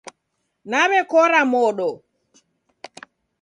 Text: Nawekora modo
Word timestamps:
Nawekora 0.69 1.41
modo 1.53 1.89